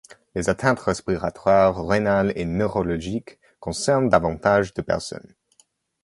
Les 0.33 0.49
atteintes 0.49 0.79
respiratoires, 0.79 1.85
rénales, 1.85 2.33
et 2.35 2.43
neurologiques 2.45 3.37
concernent 3.59 4.09
davantage 4.09 4.73
de 4.73 4.81
personnes. 4.81 5.35